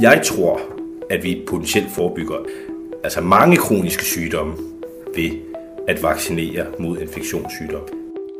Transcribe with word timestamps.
Jeg 0.00 0.22
tror, 0.24 0.60
at 1.10 1.24
vi 1.24 1.42
potentielt 1.46 1.90
forebygger 1.90 2.36
altså 3.04 3.20
mange 3.20 3.56
kroniske 3.56 4.04
sygdomme 4.04 4.54
ved 5.14 5.30
at 5.88 6.02
vaccinere 6.02 6.66
mod 6.78 6.98
infektionssygdom. 6.98 7.80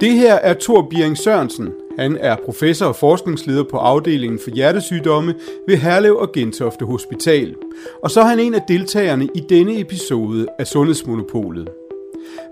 Det 0.00 0.12
her 0.12 0.34
er 0.34 0.54
Thor 0.60 0.86
Biering 0.90 1.18
Sørensen. 1.18 1.68
Han 1.98 2.16
er 2.20 2.36
professor 2.44 2.86
og 2.86 2.96
forskningsleder 2.96 3.64
på 3.64 3.76
afdelingen 3.76 4.38
for 4.38 4.50
hjertesygdomme 4.50 5.34
ved 5.68 5.76
Herlev 5.76 6.16
og 6.16 6.32
Gentofte 6.32 6.84
Hospital. 6.84 7.54
Og 8.02 8.10
så 8.10 8.20
er 8.20 8.24
han 8.24 8.40
en 8.40 8.54
af 8.54 8.62
deltagerne 8.68 9.28
i 9.34 9.40
denne 9.48 9.80
episode 9.80 10.46
af 10.58 10.66
Sundhedsmonopolet. 10.66 11.68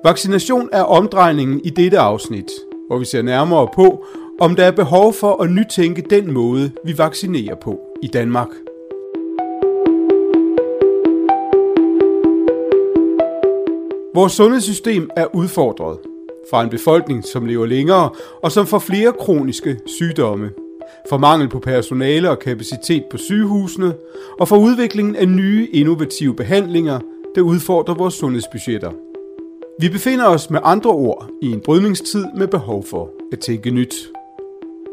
Vaccination 0.04 0.68
er 0.72 0.82
omdrejningen 0.82 1.60
i 1.64 1.70
dette 1.70 1.98
afsnit, 1.98 2.50
hvor 2.86 2.98
vi 2.98 3.04
ser 3.04 3.22
nærmere 3.22 3.68
på, 3.74 4.06
om 4.40 4.56
der 4.56 4.64
er 4.64 4.70
behov 4.70 5.12
for 5.12 5.42
at 5.42 5.50
nytænke 5.50 6.02
den 6.10 6.32
måde, 6.32 6.70
vi 6.84 6.98
vaccinerer 6.98 7.54
på 7.54 7.80
i 8.02 8.06
Danmark. 8.06 8.48
Vores 14.14 14.32
sundhedssystem 14.32 15.10
er 15.16 15.34
udfordret 15.34 15.98
fra 16.50 16.62
en 16.62 16.70
befolkning, 16.70 17.24
som 17.24 17.46
lever 17.46 17.66
længere 17.66 18.10
og 18.42 18.52
som 18.52 18.66
får 18.66 18.78
flere 18.78 19.12
kroniske 19.12 19.78
sygdomme, 19.86 20.50
for 21.08 21.18
mangel 21.18 21.48
på 21.48 21.58
personale 21.58 22.30
og 22.30 22.38
kapacitet 22.38 23.04
på 23.10 23.16
sygehusene, 23.16 23.94
og 24.40 24.48
for 24.48 24.56
udviklingen 24.56 25.16
af 25.16 25.28
nye 25.28 25.68
innovative 25.72 26.34
behandlinger, 26.34 27.00
der 27.34 27.40
udfordrer 27.40 27.94
vores 27.94 28.14
sundhedsbudgetter. 28.14 28.90
Vi 29.80 29.88
befinder 29.88 30.26
os 30.26 30.50
med 30.50 30.60
andre 30.64 30.90
ord 30.90 31.30
i 31.42 31.52
en 31.52 31.60
brydningstid 31.60 32.24
med 32.36 32.46
behov 32.46 32.84
for 32.84 33.10
at 33.32 33.38
tænke 33.38 33.70
nyt. 33.70 33.94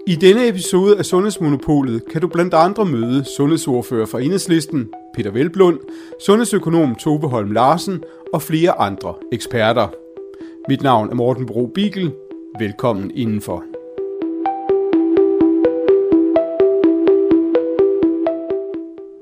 I 0.07 0.15
denne 0.15 0.47
episode 0.47 0.97
af 0.97 1.05
Sundhedsmonopolet 1.05 2.05
kan 2.11 2.21
du 2.21 2.27
blandt 2.27 2.53
andre 2.53 2.85
møde 2.85 3.25
sundhedsordfører 3.37 4.05
fra 4.05 4.21
Enhedslisten, 4.21 4.89
Peter 5.13 5.31
Velblund, 5.31 5.79
sundhedsøkonom 6.25 6.95
Tove 6.95 7.29
Holm 7.29 7.51
Larsen 7.51 8.03
og 8.33 8.41
flere 8.41 8.79
andre 8.79 9.13
eksperter. 9.31 9.87
Mit 10.69 10.83
navn 10.83 11.09
er 11.09 11.15
Morten 11.15 11.45
Bro 11.45 11.65
Bigel. 11.65 12.11
Velkommen 12.59 13.11
indenfor. 13.15 13.63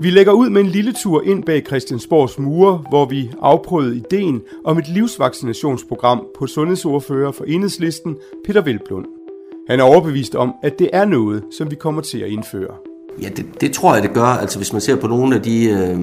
Vi 0.02 0.10
lægger 0.10 0.34
ud 0.34 0.50
med 0.50 0.62
en 0.62 0.68
lille 0.68 0.94
tur 0.94 1.24
ind 1.24 1.44
bag 1.44 1.64
Christiansborgs 1.68 2.40
mure, 2.40 2.84
hvor 2.90 3.06
vi 3.06 3.32
afprøvede 3.42 3.96
ideen 3.96 4.42
om 4.64 4.78
et 4.78 4.88
livsvaccinationsprogram 4.88 6.28
på 6.40 6.48
sundhedsordfører 6.48 7.32
for 7.32 7.44
Enhedslisten, 7.44 8.18
Peter 8.46 8.62
Velblund. 8.62 9.06
Han 9.70 9.80
er 9.80 9.84
overbevist 9.84 10.36
om, 10.36 10.54
at 10.64 10.80
det 10.80 10.90
er 10.94 11.06
noget, 11.06 11.44
som 11.52 11.72
vi 11.72 11.76
kommer 11.76 12.02
til 12.02 12.20
at 12.20 12.30
indføre. 12.30 12.76
Ja, 13.22 13.30
det, 13.30 13.46
det 13.62 13.72
tror 13.72 13.94
jeg, 13.94 14.04
det 14.04 14.14
gør. 14.14 14.24
Altså 14.24 14.60
hvis 14.60 14.74
man 14.74 14.82
ser 14.82 14.96
på 14.96 15.08
nogle 15.08 15.36
af 15.36 15.42
de, 15.42 15.70
øh, 15.70 16.00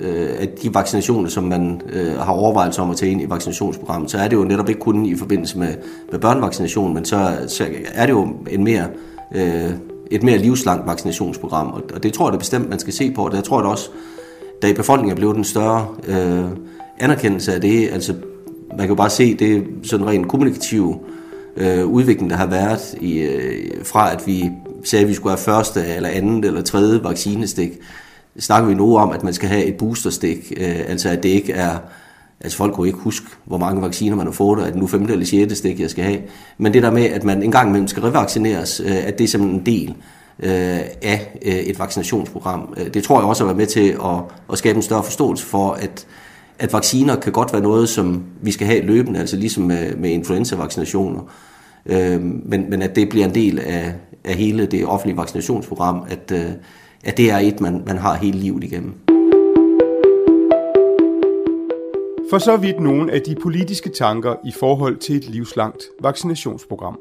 øh, 0.00 0.30
af 0.38 0.48
de 0.48 0.74
vaccinationer, 0.74 1.28
som 1.28 1.44
man 1.44 1.80
øh, 1.88 2.18
har 2.18 2.32
overvejelser 2.32 2.82
om 2.82 2.90
at 2.90 2.96
tage 2.96 3.12
ind 3.12 3.22
i 3.22 3.30
vaccinationsprogrammet, 3.30 4.10
så 4.10 4.18
er 4.18 4.28
det 4.28 4.36
jo 4.36 4.44
netop 4.44 4.68
ikke 4.68 4.80
kun 4.80 5.06
i 5.06 5.16
forbindelse 5.16 5.58
med, 5.58 5.74
med 6.10 6.20
børnevaccination, 6.20 6.94
men 6.94 7.04
så, 7.04 7.44
så 7.48 7.66
er 7.94 8.06
det 8.06 8.12
jo 8.12 8.28
en 8.50 8.64
mere, 8.64 8.86
øh, 9.34 9.70
et 10.10 10.22
mere 10.22 10.38
livslangt 10.38 10.86
vaccinationsprogram. 10.86 11.66
Og, 11.66 11.82
og 11.94 12.02
det 12.02 12.12
tror 12.12 12.26
jeg 12.26 12.32
det 12.32 12.38
bestemt, 12.38 12.70
man 12.70 12.78
skal 12.78 12.92
se 12.92 13.10
på. 13.10 13.24
Og 13.24 13.32
der 13.32 13.40
tror 13.40 13.60
det 13.60 13.70
også, 13.70 13.90
da 14.62 14.66
i 14.66 14.72
befolkningen 14.72 15.12
er 15.12 15.16
blevet 15.16 15.36
en 15.36 15.44
større 15.44 15.86
øh, 16.08 16.44
anerkendelse 16.98 17.54
af 17.54 17.60
det, 17.60 17.88
altså 17.92 18.14
man 18.70 18.78
kan 18.78 18.88
jo 18.88 18.94
bare 18.94 19.10
se 19.10 19.34
det 19.34 19.64
sådan 19.82 20.06
rent 20.06 20.28
kommunikative 20.28 20.98
øh, 21.56 21.86
udvikling, 21.86 22.30
der 22.30 22.36
har 22.36 22.46
været 22.46 22.94
i, 23.00 23.18
øh, 23.18 23.84
fra, 23.84 24.12
at 24.12 24.26
vi 24.26 24.50
sagde, 24.84 25.02
at 25.02 25.08
vi 25.08 25.14
skulle 25.14 25.30
have 25.30 25.44
første 25.44 25.80
eller 25.86 26.08
andet 26.08 26.44
eller 26.44 26.62
tredje 26.62 27.04
vaccinestik, 27.04 27.70
snakker 28.38 28.68
vi 28.68 28.74
nu 28.74 28.96
om, 28.96 29.10
at 29.10 29.22
man 29.22 29.34
skal 29.34 29.48
have 29.48 29.64
et 29.64 29.74
boosterstik, 29.74 30.52
øh, 30.56 30.80
altså 30.88 31.08
at 31.08 31.22
det 31.22 31.28
ikke 31.28 31.52
er, 31.52 31.78
altså 32.40 32.58
folk 32.58 32.74
kunne 32.74 32.86
ikke 32.86 32.98
huske, 32.98 33.26
hvor 33.44 33.58
mange 33.58 33.82
vacciner 33.82 34.16
man 34.16 34.26
har 34.26 34.32
fået, 34.32 34.60
og 34.60 34.66
at 34.66 34.72
det 34.72 34.80
nu 34.80 34.86
femte 34.86 35.12
eller 35.12 35.26
sjette 35.26 35.56
stik, 35.56 35.80
jeg 35.80 35.90
skal 35.90 36.04
have. 36.04 36.18
Men 36.58 36.74
det 36.74 36.82
der 36.82 36.90
med, 36.90 37.04
at 37.04 37.24
man 37.24 37.42
en 37.42 37.52
gang 37.52 37.68
imellem 37.68 37.88
skal 37.88 38.02
revaccineres, 38.02 38.80
øh, 38.80 39.06
at 39.06 39.18
det 39.18 39.24
er 39.24 39.28
simpelthen 39.28 39.60
en 39.60 39.66
del 39.66 39.94
øh, 40.42 40.80
af 41.02 41.38
øh, 41.42 41.54
et 41.54 41.78
vaccinationsprogram. 41.78 42.74
Øh, 42.76 42.94
det 42.94 43.04
tror 43.04 43.20
jeg 43.20 43.28
også 43.28 43.44
har 43.44 43.46
været 43.46 43.58
med 43.58 43.66
til 43.66 43.88
at, 43.88 44.20
at 44.52 44.58
skabe 44.58 44.76
en 44.76 44.82
større 44.82 45.02
forståelse 45.02 45.46
for, 45.46 45.72
at, 45.72 46.06
at 46.58 46.72
vacciner 46.72 47.16
kan 47.16 47.32
godt 47.32 47.52
være 47.52 47.62
noget, 47.62 47.88
som 47.88 48.24
vi 48.42 48.52
skal 48.52 48.66
have 48.66 48.80
løbende, 48.86 49.20
altså 49.20 49.36
ligesom 49.36 49.64
med, 49.64 49.96
med 49.96 50.10
influenza-vaccinationer. 50.10 51.20
Øh, 51.86 52.22
men, 52.22 52.70
men 52.70 52.82
at 52.82 52.96
det 52.96 53.08
bliver 53.08 53.26
en 53.26 53.34
del 53.34 53.58
af, 53.58 53.94
af 54.24 54.34
hele 54.34 54.66
det 54.66 54.86
offentlige 54.86 55.16
vaccinationsprogram, 55.16 56.04
at, 56.08 56.32
øh, 56.32 56.50
at 57.06 57.16
det 57.16 57.30
er 57.30 57.38
et, 57.38 57.60
man, 57.60 57.82
man 57.86 57.98
har 57.98 58.14
hele 58.14 58.38
livet 58.38 58.64
igennem. 58.64 58.94
For 62.30 62.38
så 62.38 62.56
vidt 62.56 62.80
nogle 62.80 63.12
af 63.12 63.20
de 63.20 63.34
politiske 63.42 63.90
tanker 63.90 64.34
i 64.44 64.52
forhold 64.60 64.96
til 64.96 65.16
et 65.16 65.28
livslangt 65.28 65.84
vaccinationsprogram. 66.02 66.98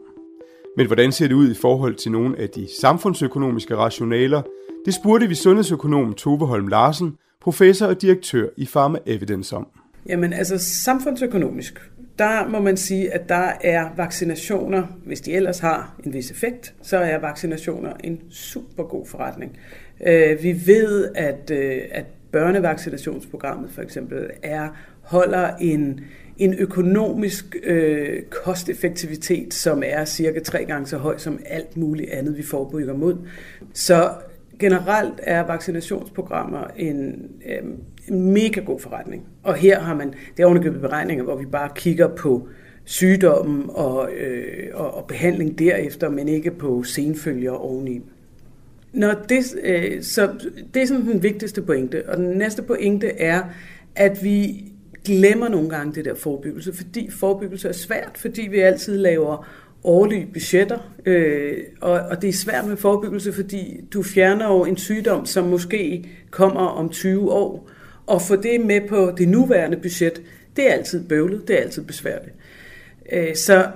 Men 0.77 0.87
hvordan 0.87 1.11
ser 1.11 1.27
det 1.27 1.35
ud 1.35 1.51
i 1.51 1.55
forhold 1.61 1.95
til 1.95 2.11
nogle 2.11 2.39
af 2.39 2.49
de 2.49 2.67
samfundsøkonomiske 2.81 3.75
rationaler? 3.75 4.41
Det 4.85 4.93
spurgte 4.93 5.27
vi 5.27 5.35
sundhedsøkonom 5.35 6.13
Tove 6.13 6.47
Holm 6.47 6.67
Larsen, 6.67 7.17
professor 7.41 7.85
og 7.85 8.01
direktør 8.01 8.47
i 8.57 8.65
Pharma 8.65 8.99
Evidence 9.05 9.55
om. 9.55 9.67
Jamen 10.09 10.33
altså 10.33 10.57
samfundsøkonomisk, 10.57 11.79
der 12.19 12.47
må 12.47 12.59
man 12.59 12.77
sige, 12.77 13.13
at 13.13 13.29
der 13.29 13.51
er 13.63 13.89
vaccinationer, 13.95 14.83
hvis 15.05 15.21
de 15.21 15.33
ellers 15.33 15.59
har 15.59 15.95
en 16.05 16.13
vis 16.13 16.31
effekt, 16.31 16.73
så 16.81 16.97
er 16.97 17.17
vaccinationer 17.17 17.93
en 18.03 18.21
super 18.29 18.83
god 18.83 19.05
forretning. 19.05 19.57
Øh, 20.07 20.43
vi 20.43 20.61
ved, 20.65 21.11
at, 21.15 21.51
øh, 21.51 21.81
at 21.91 22.05
børnevaccinationsprogrammet 22.31 23.71
for 23.71 23.81
eksempel 23.81 24.29
er 24.43 24.69
holder 25.01 25.55
en, 25.55 25.99
en 26.37 26.53
økonomisk 26.53 27.55
øh, 27.63 28.21
kosteffektivitet, 28.23 29.53
som 29.53 29.83
er 29.85 30.05
cirka 30.05 30.39
tre 30.39 30.65
gange 30.65 30.87
så 30.87 30.97
høj 30.97 31.17
som 31.17 31.39
alt 31.45 31.77
muligt 31.77 32.09
andet, 32.09 32.37
vi 32.37 32.43
forebygger 32.43 32.93
mod. 32.93 33.17
Så 33.73 34.09
generelt 34.59 35.13
er 35.23 35.47
vaccinationsprogrammer 35.47 36.67
en, 36.77 37.29
øh, 37.45 37.71
en 38.07 38.31
mega 38.31 38.59
god 38.59 38.79
forretning. 38.79 39.23
Og 39.43 39.55
her 39.55 39.79
har 39.79 39.95
man, 39.95 40.13
det 40.37 40.43
er 40.43 40.71
beregninger, 40.81 41.23
hvor 41.23 41.35
vi 41.35 41.45
bare 41.45 41.69
kigger 41.75 42.07
på 42.07 42.47
sygdommen 42.85 43.69
og, 43.69 44.09
øh, 44.11 44.67
og, 44.73 44.93
og 44.93 45.07
behandling 45.07 45.59
derefter, 45.59 46.09
men 46.09 46.27
ikke 46.27 46.51
på 46.51 46.83
senfølger 46.83 47.51
oveni. 47.51 48.01
Når 48.93 49.13
det, 49.29 49.55
øh, 49.63 50.03
så 50.03 50.29
det 50.73 50.81
er 50.81 50.87
sådan 50.87 51.05
den 51.05 51.23
vigtigste 51.23 51.61
pointe. 51.61 52.09
Og 52.09 52.17
den 52.17 52.29
næste 52.29 52.61
pointe 52.61 53.07
er, 53.07 53.43
at 53.95 54.23
vi 54.23 54.65
glemmer 55.05 55.47
nogle 55.47 55.69
gange 55.69 55.93
det 55.93 56.05
der 56.05 56.15
forebyggelse, 56.15 56.73
fordi 56.73 57.09
forebyggelse 57.09 57.67
er 57.67 57.73
svært, 57.73 58.11
fordi 58.15 58.41
vi 58.41 58.59
altid 58.59 58.97
laver 58.97 59.47
årlige 59.85 60.27
budgetter, 60.33 60.79
øh, 61.05 61.57
og, 61.81 61.91
og 61.91 62.21
det 62.21 62.27
er 62.27 62.33
svært 62.33 62.67
med 62.67 62.77
forebyggelse, 62.77 63.33
fordi 63.33 63.81
du 63.93 64.03
fjerner 64.03 64.47
jo 64.47 64.65
en 64.65 64.77
sygdom, 64.77 65.25
som 65.25 65.47
måske 65.47 66.09
kommer 66.31 66.61
om 66.61 66.89
20 66.89 67.31
år, 67.31 67.69
og 68.05 68.21
få 68.21 68.35
det 68.35 68.61
med 68.61 68.81
på 68.89 69.11
det 69.17 69.29
nuværende 69.29 69.77
budget, 69.77 70.21
det 70.55 70.69
er 70.69 70.73
altid 70.73 71.07
bøvlet, 71.07 71.47
det 71.47 71.57
er 71.57 71.61
altid 71.61 71.83
besværligt. 71.83 72.35
Øh, 73.11 73.35
så 73.35 73.67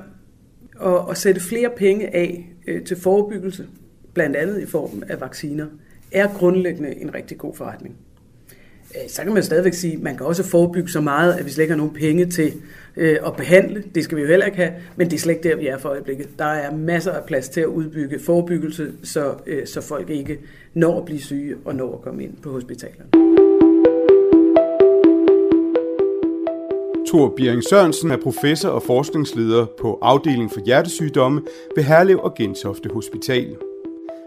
at, 0.82 1.00
at 1.10 1.18
sætte 1.18 1.42
flere 1.42 1.70
penge 1.78 2.16
af 2.16 2.50
øh, 2.68 2.84
til 2.84 2.98
forebyggelse, 2.98 3.68
blandt 4.14 4.36
andet 4.36 4.62
i 4.62 4.66
form 4.66 5.04
af 5.10 5.22
vacciner, 5.22 5.66
er 6.12 6.28
grundlæggende 6.38 7.02
en 7.02 7.14
rigtig 7.14 7.38
god 7.38 7.56
forretning. 7.56 7.96
Øh, 8.96 9.10
så 9.10 9.24
kan 9.24 9.34
man 9.34 9.44
stadigvæk 9.44 9.74
sige, 9.74 9.94
at 9.94 10.02
man 10.02 10.18
kan 10.18 10.26
også 10.26 10.44
forebygge 10.44 10.90
så 10.90 11.02
meget, 11.02 11.34
at 11.34 11.46
vi 11.46 11.52
slet 11.52 11.64
ikke 11.64 11.72
har 11.72 11.78
nogen 11.78 11.94
penge 11.94 12.26
til 12.26 12.54
øh, 12.98 13.18
at 13.26 13.36
behandle. 13.36 13.84
Det 13.96 14.04
skal 14.04 14.18
vi 14.18 14.22
jo 14.22 14.28
heller 14.28 14.46
ikke 14.46 14.58
have, 14.58 14.72
men 14.96 15.10
det 15.10 15.16
er 15.16 15.20
slet 15.20 15.34
ikke 15.34 15.50
der, 15.50 15.56
vi 15.56 15.68
er 15.68 15.78
for 15.78 15.90
øjeblikket. 15.90 16.28
Der 16.40 16.46
er 16.46 16.76
masser 16.76 17.12
af 17.12 17.24
plads 17.26 17.50
til 17.50 17.62
at 17.62 17.68
udbygge 17.68 18.20
forebyggelse, 18.20 18.92
så, 19.04 19.34
øh, 19.48 19.68
så 19.68 19.82
folk 19.82 20.10
ikke 20.10 20.40
når 20.74 21.00
at 21.00 21.06
blive 21.06 21.22
syge 21.22 21.56
og 21.66 21.76
når 21.76 21.94
at 21.94 22.02
komme 22.02 22.24
ind 22.24 22.34
på 22.44 22.52
hospitalerne. 22.52 23.10
Thor 27.08 27.34
Biering 27.38 27.64
Sørensen 27.64 28.12
er 28.12 28.18
professor 28.18 28.70
og 28.70 28.84
forskningsleder 28.84 29.66
på 29.80 30.00
afdelingen 30.02 30.50
for 30.50 30.66
hjertesygdomme 30.66 31.42
ved 31.76 31.84
Herlev 31.84 32.20
og 32.24 32.36
Gentofte 32.36 32.90
Hospital. 32.94 33.56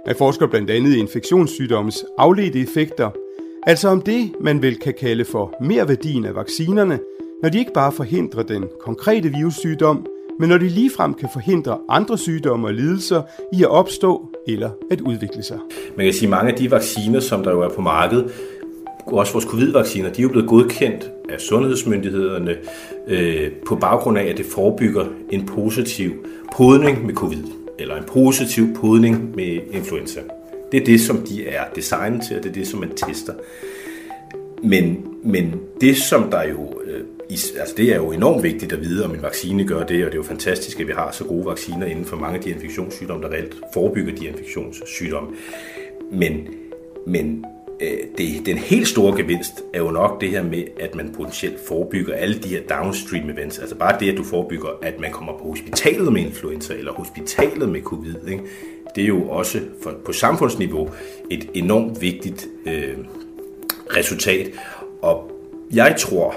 Han 0.07 0.17
forsker 0.17 0.47
blandt 0.47 0.71
andet 0.71 0.95
i 0.95 0.99
infektionssygdommes 0.99 2.05
afledte 2.19 2.61
effekter, 2.61 3.11
altså 3.67 3.89
om 3.89 4.03
det, 4.03 4.33
man 4.41 4.63
vel 4.63 4.79
kan 4.79 4.95
kalde 5.01 5.25
for 5.25 5.55
mere 5.61 5.89
værdien 5.89 6.25
af 6.25 6.35
vaccinerne, 6.35 6.99
når 7.43 7.49
de 7.49 7.59
ikke 7.59 7.73
bare 7.73 7.93
forhindrer 7.93 8.43
den 8.43 8.65
konkrete 8.81 9.29
virussygdom, 9.29 10.07
men 10.39 10.49
når 10.49 10.59
de 10.59 10.69
ligefrem 10.69 11.15
kan 11.15 11.29
forhindre 11.33 11.79
andre 11.89 12.19
sygdomme 12.19 12.67
og 12.67 12.75
lidelser 12.75 13.23
i 13.53 13.63
at 13.63 13.69
opstå 13.69 14.29
eller 14.49 14.71
at 14.91 15.01
udvikle 15.01 15.43
sig. 15.43 15.59
Man 15.97 16.07
kan 16.07 16.13
sige, 16.13 16.27
at 16.27 16.31
mange 16.31 16.53
af 16.53 16.59
de 16.59 16.71
vacciner, 16.71 17.21
som 17.21 17.43
der 17.43 17.51
jo 17.51 17.61
er 17.61 17.69
på 17.69 17.81
markedet, 17.81 18.33
også 19.07 19.33
vores 19.33 19.45
covid-vacciner, 19.45 20.13
de 20.13 20.19
er 20.19 20.23
jo 20.23 20.29
blevet 20.29 20.49
godkendt 20.49 21.11
af 21.29 21.41
sundhedsmyndighederne 21.41 22.57
øh, 23.09 23.51
på 23.69 23.77
baggrund 23.77 24.19
af, 24.19 24.25
at 24.25 24.37
det 24.37 24.47
forebygger 24.47 25.07
en 25.31 25.47
positiv 25.47 26.11
podning 26.57 27.07
med 27.07 27.15
covid, 27.15 27.45
eller 27.79 27.97
en 27.97 28.05
positiv 28.05 28.75
podning 28.75 29.37
med 29.37 29.59
influenza. 29.73 30.21
Det 30.73 30.81
er 30.81 30.85
det, 30.85 31.01
som 31.01 31.27
de 31.27 31.49
er 31.49 31.65
designet 31.75 32.23
til, 32.27 32.37
og 32.37 32.43
det 32.43 32.49
er 32.49 32.55
det, 32.55 32.69
som 32.69 32.81
man 32.81 32.91
tester. 32.91 33.35
Men, 34.63 35.07
men 35.25 35.61
det, 35.81 35.97
som 35.97 36.31
der 36.31 36.49
jo 36.49 36.81
øh, 36.85 37.01
altså 37.33 37.75
det 37.77 37.93
er 37.93 37.97
jo 37.97 38.13
enormt 38.13 38.43
vigtigt 38.43 38.73
at 38.73 38.81
vide, 38.81 39.05
om 39.05 39.15
en 39.15 39.23
vaccine 39.23 39.65
gør 39.65 39.85
det, 39.85 40.05
og 40.05 40.13
det 40.13 40.13
er 40.13 40.17
jo 40.17 40.23
fantastisk, 40.23 40.81
at 40.81 40.87
vi 40.87 40.93
har 40.93 41.13
så 41.13 41.25
gode 41.25 41.47
vacciner 41.47 41.87
inden 41.87 42.05
for 42.05 42.17
mange 42.17 42.39
af 42.39 42.45
de 42.45 42.51
infektionssygdomme, 42.51 43.25
der 43.25 43.31
reelt 43.31 43.55
forebygger 43.75 44.15
de 44.15 44.27
infektionssygdomme. 44.27 45.31
Men, 46.13 46.49
men 47.07 47.45
øh, 47.81 47.99
det, 48.19 48.47
den 48.47 48.59
helt 48.59 48.89
store 48.89 49.17
gevinst 49.17 49.53
er 49.75 49.79
jo 49.79 49.91
nok 49.91 50.21
det 50.21 50.29
her 50.29 50.43
med, 50.43 50.65
at 50.81 50.95
man 50.95 51.13
potentielt 51.17 51.57
forebygger 51.69 52.15
alle 52.15 52.39
de 52.39 52.49
her 52.49 52.61
downstream 52.63 53.31
events. 53.31 53.59
Altså 53.59 53.75
bare 53.75 53.97
det, 54.01 54.11
at 54.11 54.19
du 54.19 54.25
forebygger, 54.25 54.69
at 54.83 55.01
man 55.01 55.11
kommer 55.11 55.33
på 55.33 55.45
hospitalet 55.45 56.13
med 56.13 56.23
influenza 56.23 56.75
eller 56.75 56.93
hospitalet 56.93 57.69
med 57.69 57.83
covid. 57.83 58.15
Ikke? 58.29 58.43
Det 58.95 59.05
er 59.05 59.09
jo 59.09 59.29
også 59.29 59.61
for, 59.83 59.95
på 60.05 60.13
samfundsniveau 60.13 60.91
et 61.31 61.49
enormt 61.55 62.01
vigtigt 62.01 62.47
øh, 62.67 62.97
resultat. 63.97 64.51
Og 65.03 65.31
jeg 65.73 65.97
tror, 65.99 66.35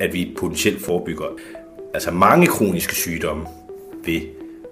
at 0.00 0.14
vi 0.14 0.34
potentielt 0.38 0.84
forebygger 0.84 1.26
altså 1.94 2.10
mange 2.10 2.46
kroniske 2.46 2.94
sygdomme 2.94 3.46
ved 4.04 4.20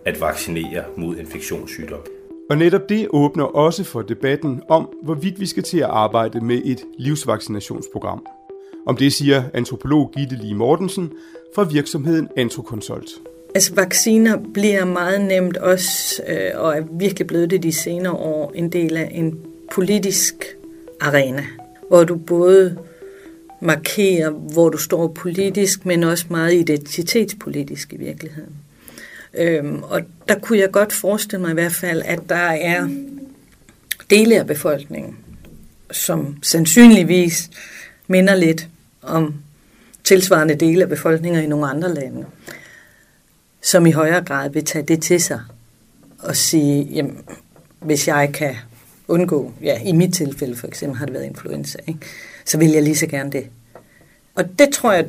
at 0.05 0.21
vaccinere 0.21 0.85
mod 0.97 1.17
infektionssygdomme. 1.17 2.05
Og 2.51 2.59
netop 2.59 2.89
det 2.89 3.07
åbner 3.11 3.45
også 3.45 3.85
for 3.85 4.03
debatten 4.03 4.63
om, 4.69 4.89
hvorvidt 5.03 5.41
vi 5.41 5.47
skal 5.47 5.63
til 5.63 5.79
at 5.79 5.91
arbejde 5.91 6.41
med 6.41 6.63
et 6.65 6.85
livsvaccinationsprogram. 6.99 8.27
Om 8.87 8.97
det 8.97 9.13
siger 9.13 9.43
antropolog 9.55 10.13
Gitte 10.17 10.37
Lee 10.37 10.55
Mortensen 10.55 11.13
fra 11.55 11.63
virksomheden 11.63 12.29
Antroconsult. 12.37 13.11
Altså 13.57 13.75
vacciner 13.75 14.37
bliver 14.55 14.85
meget 14.85 15.21
nemt 15.21 15.57
også, 15.57 16.23
øh, 16.27 16.51
og 16.55 16.77
er 16.77 16.83
virkelig 16.93 17.27
blevet 17.27 17.51
det 17.51 17.63
de 17.63 17.73
senere 17.73 18.13
år, 18.13 18.53
en 18.55 18.73
del 18.73 18.97
af 18.97 19.09
en 19.13 19.39
politisk 19.73 20.35
arena, 21.01 21.45
hvor 21.89 22.05
du 22.05 22.17
både 22.17 22.79
markerer, 23.61 24.31
hvor 24.31 24.69
du 24.69 24.79
står 24.79 25.09
politisk, 25.09 25.87
men 25.87 26.05
også 26.05 26.27
meget 26.31 26.55
identitetspolitisk 26.55 27.93
i 27.93 27.97
virkeligheden. 27.97 28.53
Øhm, 29.35 29.83
og 29.83 30.03
der 30.29 30.39
kunne 30.39 30.59
jeg 30.59 30.71
godt 30.71 30.93
forestille 30.93 31.43
mig 31.43 31.51
i 31.51 31.55
hvert 31.55 31.75
fald, 31.75 32.03
at 32.05 32.21
der 32.29 32.51
er 32.51 32.89
dele 34.11 34.39
af 34.39 34.47
befolkningen, 34.47 35.17
som 35.91 36.37
sandsynligvis 36.43 37.51
minder 38.07 38.35
lidt 38.35 38.69
om 39.03 39.35
tilsvarende 40.05 40.55
dele 40.55 40.83
af 40.83 40.89
befolkninger 40.89 41.41
i 41.41 41.47
nogle 41.47 41.67
andre 41.67 41.95
lande, 41.95 42.25
som 43.67 43.87
i 43.87 43.91
højere 43.91 44.25
grad 44.25 44.51
vil 44.51 44.65
tage 44.65 44.85
det 44.85 45.03
til 45.03 45.21
sig 45.21 45.41
og 46.19 46.37
sige, 46.37 46.83
jamen, 46.85 47.19
hvis 47.81 48.09
jeg 48.09 48.31
kan 48.35 48.55
undgå, 49.09 49.53
ja, 49.63 49.83
i 49.83 49.93
mit 49.93 50.15
tilfælde 50.15 50.57
for 50.57 50.67
eksempel 50.67 50.99
har 50.99 51.07
det 51.07 51.15
været 51.15 51.25
influenza, 51.25 51.79
ikke? 51.87 52.01
så 52.45 52.59
vil 52.59 52.71
jeg 52.71 52.83
lige 52.83 52.97
så 52.97 53.07
gerne 53.07 53.33
det. 53.33 53.47
Og 54.35 54.59
det 54.59 54.69
tror 54.73 54.93
jeg, 54.93 55.07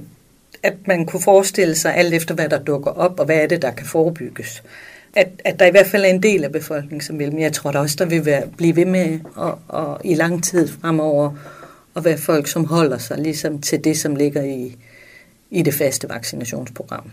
at 0.63 0.73
man 0.87 1.05
kunne 1.05 1.21
forestille 1.21 1.75
sig 1.75 1.95
alt 1.95 2.13
efter, 2.13 2.35
hvad 2.35 2.49
der 2.49 2.59
dukker 2.59 2.91
op, 2.91 3.19
og 3.19 3.25
hvad 3.25 3.35
er 3.35 3.47
det, 3.47 3.61
der 3.61 3.71
kan 3.71 3.85
forebygges. 3.85 4.63
At, 5.15 5.29
at 5.45 5.59
der 5.59 5.65
i 5.65 5.71
hvert 5.71 5.87
fald 5.87 6.03
er 6.03 6.09
en 6.09 6.23
del 6.23 6.43
af 6.43 6.51
befolkningen, 6.51 7.01
som 7.01 7.19
vil, 7.19 7.31
men 7.31 7.41
jeg 7.41 7.53
tror 7.53 7.71
da 7.71 7.79
også, 7.79 7.95
der 7.99 8.05
vil 8.05 8.25
være, 8.25 8.43
blive 8.57 8.75
ved 8.75 8.85
med 8.85 9.19
og, 9.35 9.59
og 9.67 10.01
i 10.03 10.15
lang 10.15 10.43
tid 10.43 10.67
fremover 10.67 11.31
at 11.95 12.05
være 12.05 12.17
folk, 12.17 12.47
som 12.47 12.65
holder 12.65 12.97
sig 12.97 13.17
ligesom 13.17 13.61
til 13.61 13.83
det, 13.83 13.97
som 13.97 14.15
ligger 14.15 14.43
i, 14.43 14.75
i 15.51 15.61
det 15.61 15.73
faste 15.73 16.09
vaccinationsprogram. 16.09 17.11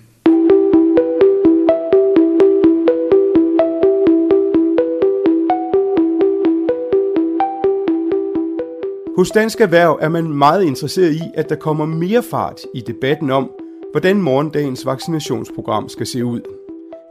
Hos 9.17 9.31
Dansk 9.31 9.61
Erhverv 9.61 9.99
er 10.01 10.09
man 10.09 10.33
meget 10.33 10.65
interesseret 10.65 11.13
i, 11.13 11.21
at 11.35 11.49
der 11.49 11.57
kommer 11.57 11.87
mere 11.87 12.23
fart 12.23 12.61
i 12.75 12.81
debatten 12.81 13.31
om, 13.31 13.51
hvordan 13.91 14.23
morgendagens 14.23 14.87
vaccinationsprogram 14.87 15.89
skal 15.89 16.07
se 16.07 16.25
ud. 16.25 16.41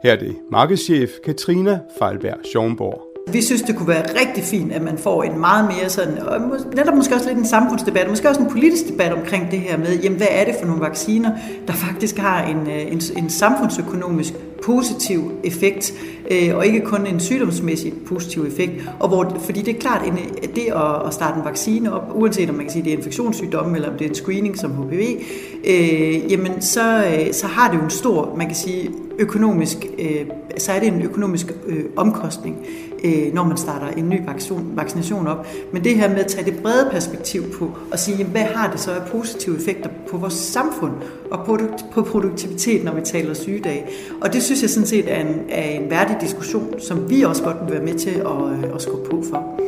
Her 0.02 0.12
er 0.12 0.16
det 0.16 0.36
markedschef 0.52 1.10
Katrina 1.24 1.78
Feilberg 1.98 2.36
Schomborg. 2.44 3.02
Vi 3.32 3.42
synes, 3.42 3.62
det 3.62 3.76
kunne 3.76 3.88
være 3.88 4.04
rigtig 4.20 4.44
fint, 4.44 4.72
at 4.72 4.82
man 4.82 4.98
får 4.98 5.22
en 5.22 5.38
meget 5.38 5.64
mere 5.64 5.88
sådan, 5.88 6.18
og 6.18 6.40
netop 6.74 6.94
måske 6.94 7.14
også 7.14 7.28
lidt 7.28 7.38
en 7.38 7.46
samfundsdebat, 7.46 8.04
og 8.04 8.10
måske 8.10 8.28
også 8.28 8.40
en 8.40 8.50
politisk 8.50 8.88
debat 8.88 9.12
omkring 9.12 9.50
det 9.50 9.58
her 9.58 9.78
med, 9.78 9.98
jamen 10.02 10.16
hvad 10.16 10.26
er 10.30 10.44
det 10.44 10.54
for 10.60 10.66
nogle 10.66 10.82
vacciner, 10.82 11.30
der 11.66 11.72
faktisk 11.72 12.18
har 12.18 12.44
en, 12.44 12.66
øh, 12.66 12.92
en, 12.92 13.00
en 13.16 13.30
samfundsøkonomisk 13.30 14.34
positiv 14.64 15.32
effekt, 15.44 15.94
øh, 16.30 16.56
og 16.56 16.66
ikke 16.66 16.80
kun 16.80 17.06
en 17.06 17.20
sygdomsmæssig 17.20 17.92
positiv 18.06 18.44
effekt. 18.44 18.72
Og 19.00 19.08
hvor, 19.08 19.36
fordi 19.38 19.62
det 19.62 19.76
er 19.76 19.80
klart, 19.80 20.02
at 20.42 20.50
det 20.54 20.72
at 21.06 21.14
starte 21.14 21.38
en 21.38 21.44
vaccine 21.44 21.92
op, 21.92 22.10
uanset 22.14 22.50
om 22.50 22.54
man 22.54 22.64
kan 22.64 22.72
sige, 22.72 22.84
det 22.84 22.92
er 22.92 22.96
infektionssygdomme, 22.96 23.76
eller 23.76 23.90
om 23.90 23.98
det 23.98 24.04
er 24.04 24.08
en 24.08 24.14
screening 24.14 24.58
som 24.58 24.70
HPV, 24.70 25.20
øh, 25.64 26.32
jamen 26.32 26.62
så, 26.62 27.04
øh, 27.04 27.32
så 27.32 27.46
har 27.46 27.70
det 27.70 27.78
jo 27.78 27.84
en 27.84 27.90
stor, 27.90 28.34
man 28.36 28.46
kan 28.46 28.56
sige, 28.56 28.90
økonomisk, 29.18 29.86
øh, 29.98 30.26
så 30.58 30.72
er 30.72 30.78
det 30.78 30.88
en 30.88 31.02
økonomisk 31.02 31.54
øh, 31.66 31.84
omkostning, 31.96 32.66
øh, 33.04 33.34
når 33.34 33.44
man 33.44 33.56
starter 33.56 33.86
en 33.86 34.08
ny 34.08 34.26
vaccination, 34.26 34.76
vaccination 34.76 35.26
op. 35.26 35.46
Men 35.72 35.84
det 35.84 35.96
her 35.96 36.08
med 36.08 36.18
at 36.18 36.26
tage 36.26 36.50
det 36.50 36.62
brede 36.62 36.88
perspektiv 36.92 37.42
på 37.58 37.70
og 37.92 37.98
sige, 37.98 38.16
jamen, 38.16 38.32
hvad 38.32 38.42
har 38.42 38.70
det 38.70 38.80
så 38.80 38.90
af 38.90 39.02
positive 39.06 39.56
effekter 39.56 39.90
på 40.10 40.16
vores 40.16 40.34
samfund 40.34 40.92
og 41.30 41.46
på, 41.46 41.58
på 41.92 42.02
produktivitet, 42.02 42.84
når 42.84 42.94
vi 42.94 43.00
taler 43.00 43.34
sygedag. 43.34 43.88
Og 44.20 44.32
det 44.32 44.42
synes 44.42 44.62
jeg 44.62 44.70
sådan 44.70 44.86
set 44.86 45.12
er 45.12 45.20
en, 45.20 45.40
er 45.48 45.70
en 45.70 45.90
værdig 45.90 46.13
diskussion, 46.20 46.80
som 46.80 47.10
vi 47.10 47.22
også 47.22 47.42
godt 47.42 47.56
vil 47.64 47.74
være 47.74 47.84
med 47.84 47.94
til 47.94 48.10
at, 48.10 48.64
øh, 48.66 48.74
at 48.74 48.82
skubbe 48.82 49.10
på 49.10 49.22
for. 49.22 49.60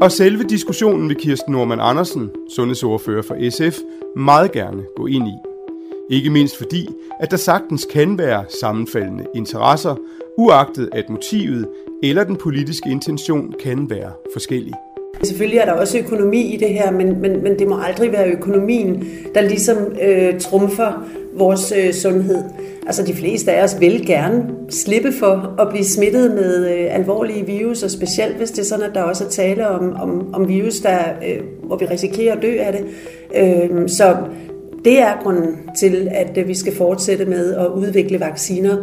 Og 0.00 0.12
selve 0.12 0.44
diskussionen 0.44 1.08
vil 1.08 1.16
Kirsten 1.16 1.52
Norman 1.52 1.80
Andersen, 1.80 2.30
sundhedsordfører 2.50 3.22
for 3.22 3.50
SF, 3.50 3.78
meget 4.16 4.52
gerne 4.52 4.84
gå 4.96 5.06
ind 5.06 5.28
i. 5.28 5.34
Ikke 6.10 6.30
mindst 6.30 6.56
fordi, 6.56 6.88
at 7.20 7.30
der 7.30 7.36
sagtens 7.36 7.86
kan 7.92 8.18
være 8.18 8.44
sammenfaldende 8.60 9.26
interesser, 9.34 9.96
uagtet 10.38 10.88
at 10.92 11.10
motivet 11.10 11.68
eller 12.02 12.24
den 12.24 12.36
politiske 12.36 12.90
intention 12.90 13.54
kan 13.62 13.90
være 13.90 14.12
forskellig. 14.32 14.74
Selvfølgelig 15.22 15.58
er 15.58 15.64
der 15.64 15.72
også 15.72 15.98
økonomi 15.98 16.54
i 16.54 16.56
det 16.56 16.68
her, 16.68 16.90
men, 16.90 17.20
men, 17.20 17.42
men 17.42 17.58
det 17.58 17.68
må 17.68 17.78
aldrig 17.86 18.12
være 18.12 18.30
økonomien, 18.30 19.04
der 19.34 19.40
ligesom 19.40 19.76
øh, 20.02 20.40
trumfer 20.40 21.08
vores 21.34 21.72
øh, 21.76 21.92
sundhed. 21.92 22.42
Altså 22.86 23.02
de 23.02 23.14
fleste 23.14 23.52
af 23.52 23.64
os 23.64 23.80
vil 23.80 24.06
gerne 24.06 24.44
slippe 24.70 25.12
for 25.12 25.54
at 25.60 25.68
blive 25.68 25.84
smittet 25.84 26.30
med 26.30 26.70
øh, 26.70 26.94
alvorlige 26.94 27.46
virus, 27.46 27.82
og 27.82 27.90
specielt 27.90 28.36
hvis 28.36 28.50
det 28.50 28.58
er 28.58 28.64
sådan, 28.64 28.84
at 28.84 28.94
der 28.94 29.02
også 29.02 29.24
er 29.24 29.28
tale 29.28 29.68
om, 29.68 29.96
om, 29.96 30.34
om 30.34 30.48
virus, 30.48 30.78
der, 30.78 30.98
øh, 31.28 31.40
hvor 31.62 31.76
vi 31.76 31.84
risikerer 31.84 32.36
at 32.36 32.42
dø 32.42 32.56
af 32.58 32.72
det. 32.72 32.84
Øh, 33.36 33.88
så 33.88 34.16
det 34.84 35.00
er 35.00 35.22
grunden 35.22 35.56
til, 35.78 36.08
at 36.10 36.38
øh, 36.38 36.48
vi 36.48 36.54
skal 36.54 36.76
fortsætte 36.76 37.24
med 37.24 37.54
at 37.54 37.66
udvikle 37.66 38.20
vacciner. 38.20 38.76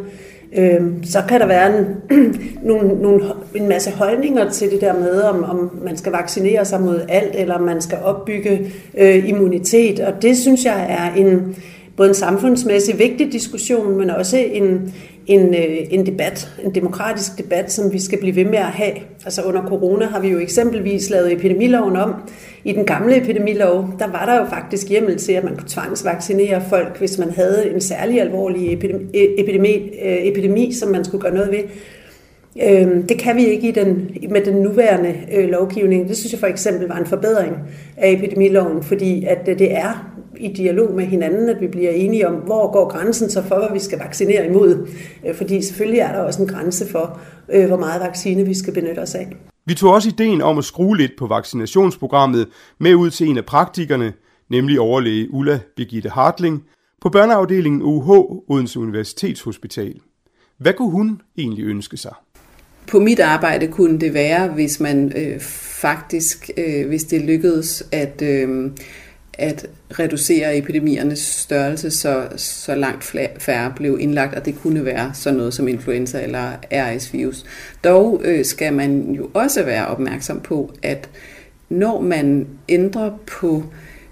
Øh, 0.56 0.82
så 1.04 1.20
kan 1.30 1.40
der 1.40 1.48
være 1.48 1.78
en, 1.78 1.86
nogle, 2.70 3.02
nogle, 3.02 3.24
en 3.56 3.70
masse 3.70 3.92
holdninger 3.92 4.50
til 4.50 4.72
det 4.72 4.82
der 4.82 4.94
med, 4.94 5.22
om, 5.22 5.44
om 5.44 5.80
man 5.84 5.98
skal 5.98 6.12
vaccinere 6.12 6.66
sig 6.66 6.82
mod 6.82 7.02
alt, 7.10 7.36
eller 7.36 7.60
man 7.60 7.82
skal 7.82 7.98
opbygge 8.04 8.72
øh, 8.98 9.30
immunitet. 9.30 10.00
Og 10.00 10.22
det 10.22 10.38
synes 10.38 10.66
jeg 10.66 10.86
er 10.90 11.20
en 11.22 11.56
både 11.98 12.10
en 12.10 12.16
samfundsmæssig 12.16 13.00
vigtig 13.00 13.32
diskussion, 13.32 13.98
men 13.98 14.10
også 14.10 14.38
en, 14.38 14.94
en, 15.28 15.56
øh, 15.56 15.78
en 15.90 16.06
debat, 16.06 16.54
en 16.64 16.76
demokratisk 16.76 17.38
debat, 17.38 17.72
som 17.72 17.94
vi 17.94 18.00
skal 18.00 18.20
blive 18.20 18.36
ved 18.36 18.46
med 18.46 18.58
at 18.58 18.66
have. 18.66 18.94
Altså 19.26 19.42
under 19.42 19.62
corona 19.62 20.06
har 20.06 20.20
vi 20.20 20.28
jo 20.28 20.40
eksempelvis 20.40 21.10
lavet 21.10 21.34
epidemiloven 21.34 21.96
om. 21.96 22.14
I 22.64 22.72
den 22.72 22.86
gamle 22.86 23.18
epidemilov, 23.18 23.90
der 24.00 24.08
var 24.08 24.26
der 24.26 24.36
jo 24.36 24.46
faktisk 24.46 24.90
hjemmel 24.90 25.18
til, 25.18 25.34
at 25.34 25.44
man 25.44 25.56
kunne 25.56 25.70
tvangsvaccinere 25.70 26.62
folk, 26.70 26.98
hvis 27.00 27.18
man 27.18 27.30
havde 27.30 27.72
en 27.74 27.82
særlig 27.82 28.22
alvorlig 28.22 28.74
epidemi, 28.74 29.10
epidemi, 29.38 29.90
øh, 30.04 30.18
epidemi 30.18 30.74
som 30.74 30.92
man 30.92 31.06
skulle 31.06 31.22
gøre 31.22 31.34
noget 31.34 31.52
ved. 31.52 31.64
Øhm, 32.64 33.08
det 33.08 33.20
kan 33.20 33.36
vi 33.36 33.46
ikke 33.46 33.68
i 33.68 33.72
den, 33.72 34.18
med 34.30 34.46
den 34.46 34.54
nuværende 34.54 35.16
øh, 35.34 35.50
lovgivning. 35.50 36.08
Det 36.08 36.18
synes 36.18 36.32
jeg 36.32 36.40
for 36.40 36.48
eksempel 36.48 36.88
var 36.88 36.98
en 36.98 37.06
forbedring 37.06 37.56
af 37.98 38.12
epidemiloven, 38.12 38.84
fordi 38.84 39.26
at 39.26 39.46
det 39.46 39.76
er 39.76 40.14
i 40.44 40.54
dialog 40.54 40.96
med 40.96 41.06
hinanden, 41.06 41.50
at 41.50 41.62
vi 41.62 41.68
bliver 41.68 41.92
enige 41.92 42.28
om, 42.28 42.34
hvor 42.34 42.72
går 42.72 42.90
grænsen 42.90 43.30
så 43.30 43.44
for, 43.44 43.56
hvad 43.56 43.70
vi 43.74 43.80
skal 43.80 44.00
vaccinere 44.00 44.48
imod. 44.48 44.88
Øh, 45.28 45.36
fordi 45.36 45.62
selvfølgelig 45.62 46.00
er 46.00 46.12
der 46.12 46.20
også 46.20 46.42
en 46.42 46.48
grænse 46.48 46.92
for, 46.92 47.20
øh, 47.54 47.68
hvor 47.68 47.78
meget 47.78 48.02
vaccine 48.02 48.46
vi 48.46 48.54
skal 48.54 48.74
benytte 48.74 49.00
os 49.00 49.16
af. 49.16 49.36
Vi 49.66 49.74
tog 49.74 49.94
også 49.94 50.10
ideen 50.10 50.42
om 50.42 50.58
at 50.58 50.64
skrue 50.64 50.98
lidt 50.98 51.12
på 51.20 51.28
vaccinationsprogrammet 51.28 52.48
med 52.80 52.96
ud 52.96 53.10
til 53.10 53.28
en 53.28 53.38
af 53.38 53.46
praktikerne, 53.46 54.14
nemlig 54.50 54.80
overlæge 54.80 55.34
Ulla 55.34 55.60
Birgitte 55.76 56.10
Hartling, 56.10 56.64
på 57.02 57.10
børneafdelingen 57.10 57.82
UH 57.82 58.10
Odense 58.48 58.80
Universitetshospital. 58.80 59.96
Hvad 60.58 60.74
kunne 60.74 60.92
hun 60.92 61.22
egentlig 61.38 61.66
ønske 61.66 61.98
sig? 61.98 62.14
På 62.88 63.00
mit 63.00 63.20
arbejde 63.20 63.68
kunne 63.68 64.00
det 64.00 64.14
være, 64.14 64.48
hvis 64.48 64.80
man 64.80 65.14
øh, 65.16 65.40
faktisk, 65.82 66.50
øh, 66.58 66.88
hvis 66.88 67.04
det 67.04 67.22
lykkedes 67.22 67.84
at 67.92 68.22
øh, 68.22 68.72
at 69.38 69.66
reducere 70.00 70.58
epidemiernes 70.58 71.20
størrelse, 71.20 71.92
så, 71.92 72.28
så 72.36 72.76
langt 72.76 73.04
færre 73.38 73.74
blev 73.76 73.98
indlagt, 74.00 74.36
og 74.36 74.46
det 74.46 74.56
kunne 74.62 74.86
være 74.86 75.12
sådan 75.14 75.38
noget 75.38 75.54
som 75.54 75.68
influenza 75.68 76.24
eller 76.24 76.52
RS-virus. 76.72 77.46
Dog 77.84 78.22
øh, 78.26 78.46
skal 78.46 78.74
man 78.74 79.12
jo 79.12 79.30
også 79.34 79.64
være 79.64 79.88
opmærksom 79.88 80.40
på, 80.40 80.72
at 80.84 81.10
når 81.70 82.02
man 82.02 82.48
ændrer 82.70 83.12
på 83.26 83.64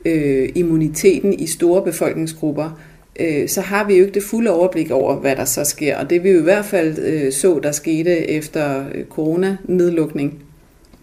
øh, 0.05 0.49
immuniteten 0.55 1.33
i 1.33 1.47
store 1.47 1.83
befolkningsgrupper, 1.83 2.79
øh, 3.19 3.49
så 3.49 3.61
har 3.61 3.87
vi 3.87 3.95
jo 3.95 4.05
ikke 4.05 4.13
det 4.13 4.23
fulde 4.23 4.51
overblik 4.51 4.91
over, 4.91 5.15
hvad 5.15 5.35
der 5.35 5.45
så 5.45 5.63
sker. 5.63 5.97
Og 5.97 6.09
det 6.09 6.23
vi 6.23 6.29
jo 6.29 6.39
i 6.39 6.43
hvert 6.43 6.65
fald 6.65 6.99
øh, 6.99 7.31
så, 7.31 7.59
der 7.63 7.71
skete 7.71 8.29
efter 8.29 8.83
øh, 8.95 9.05
coronanedlukning, 9.05 10.43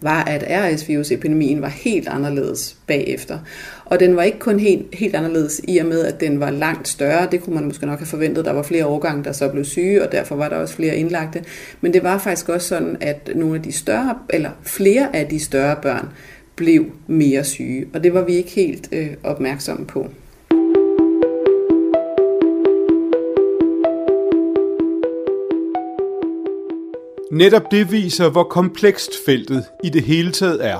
var, 0.01 0.23
at 0.23 0.43
RS-virusepidemien 0.47 1.61
var 1.61 1.67
helt 1.67 2.07
anderledes 2.07 2.77
bagefter. 2.87 3.39
Og 3.85 3.99
den 3.99 4.15
var 4.15 4.23
ikke 4.23 4.39
kun 4.39 4.59
helt, 4.59 4.85
helt 4.93 5.15
anderledes 5.15 5.61
i 5.63 5.77
og 5.77 5.85
med, 5.85 6.05
at 6.05 6.19
den 6.19 6.39
var 6.39 6.49
langt 6.49 6.87
større. 6.87 7.27
Det 7.31 7.41
kunne 7.41 7.55
man 7.55 7.65
måske 7.65 7.85
nok 7.85 7.99
have 7.99 8.07
forventet. 8.07 8.45
Der 8.45 8.51
var 8.51 8.63
flere 8.63 8.85
årgange, 8.85 9.23
der 9.23 9.31
så 9.31 9.49
blev 9.49 9.65
syge, 9.65 10.03
og 10.05 10.11
derfor 10.11 10.35
var 10.35 10.49
der 10.49 10.55
også 10.55 10.75
flere 10.75 10.95
indlagte. 10.95 11.43
Men 11.81 11.93
det 11.93 12.03
var 12.03 12.17
faktisk 12.17 12.49
også 12.49 12.67
sådan, 12.67 12.97
at 13.01 13.29
nogle 13.35 13.55
af 13.55 13.61
de 13.61 13.71
større, 13.71 14.17
eller 14.29 14.49
flere 14.63 15.15
af 15.15 15.27
de 15.27 15.39
større 15.39 15.75
børn, 15.81 16.09
blev 16.55 16.85
mere 17.07 17.43
syge. 17.43 17.85
Og 17.93 18.03
det 18.03 18.13
var 18.13 18.21
vi 18.21 18.33
ikke 18.33 18.49
helt 18.49 18.89
øh, 18.91 19.09
opmærksomme 19.23 19.85
på. 19.85 20.09
Netop 27.31 27.71
det 27.71 27.91
viser, 27.91 28.29
hvor 28.29 28.43
komplekst 28.43 29.11
feltet 29.25 29.63
i 29.83 29.89
det 29.89 30.01
hele 30.01 30.31
taget 30.31 30.65
er. 30.65 30.79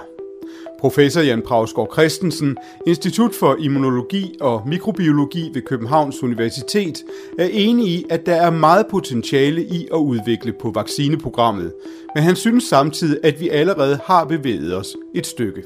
Professor 0.80 1.22
Jan 1.22 1.42
Prausgaard 1.42 1.90
Christensen, 1.94 2.58
Institut 2.88 3.36
for 3.36 3.56
Immunologi 3.60 4.36
og 4.42 4.62
Mikrobiologi 4.68 5.52
ved 5.54 5.62
Københavns 5.62 6.24
Universitet, 6.24 7.04
er 7.40 7.48
enig 7.52 7.88
i, 7.88 8.06
at 8.10 8.26
der 8.26 8.36
er 8.36 8.50
meget 8.50 8.86
potentiale 8.88 9.62
i 9.62 9.88
at 9.94 9.98
udvikle 9.98 10.54
på 10.62 10.72
vaccineprogrammet, 10.72 11.74
men 12.16 12.24
han 12.24 12.36
synes 12.36 12.64
samtidig, 12.64 13.20
at 13.24 13.40
vi 13.40 13.50
allerede 13.50 14.00
har 14.06 14.26
bevæget 14.26 14.76
os 14.76 14.96
et 15.16 15.28
stykke. 15.28 15.64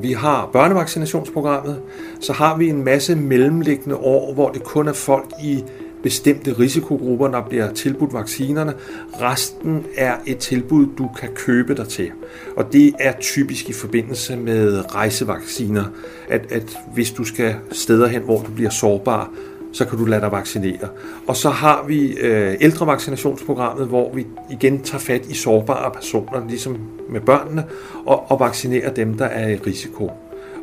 Vi 0.00 0.12
har 0.12 0.50
børnevaccinationsprogrammet, 0.52 1.80
så 2.20 2.32
har 2.32 2.58
vi 2.58 2.68
en 2.68 2.84
masse 2.84 3.16
mellemliggende 3.16 3.96
år, 3.96 4.34
hvor 4.34 4.50
det 4.50 4.64
kun 4.64 4.88
er 4.88 4.92
folk 4.92 5.30
i 5.44 5.64
bestemte 6.02 6.58
risikogrupper, 6.58 7.28
der 7.28 7.42
bliver 7.48 7.72
tilbudt 7.72 8.12
vaccinerne. 8.12 8.74
Resten 9.20 9.86
er 9.96 10.14
et 10.26 10.38
tilbud, 10.38 10.86
du 10.98 11.10
kan 11.20 11.28
købe 11.34 11.74
dig 11.74 11.88
til. 11.88 12.10
Og 12.56 12.72
det 12.72 12.94
er 12.98 13.12
typisk 13.20 13.68
i 13.68 13.72
forbindelse 13.72 14.36
med 14.36 14.94
rejsevacciner, 14.94 15.84
at, 16.28 16.52
at 16.52 16.78
hvis 16.94 17.10
du 17.10 17.24
skal 17.24 17.54
steder 17.72 18.06
hen, 18.06 18.22
hvor 18.22 18.42
du 18.42 18.50
bliver 18.50 18.70
sårbar, 18.70 19.30
så 19.72 19.84
kan 19.84 19.98
du 19.98 20.04
lade 20.04 20.20
dig 20.20 20.32
vaccinere. 20.32 20.88
Og 21.26 21.36
så 21.36 21.50
har 21.50 21.84
vi 21.86 22.12
øh, 22.12 22.56
ældrevaccinationsprogrammet, 22.60 23.86
hvor 23.86 24.14
vi 24.14 24.26
igen 24.50 24.82
tager 24.82 25.00
fat 25.00 25.26
i 25.26 25.34
sårbare 25.34 25.90
personer, 25.90 26.48
ligesom 26.48 26.78
med 27.08 27.20
børnene, 27.20 27.64
og, 28.06 28.30
og 28.30 28.40
vaccinerer 28.40 28.94
dem, 28.94 29.14
der 29.14 29.24
er 29.24 29.48
i 29.48 29.56
risiko. 29.56 30.10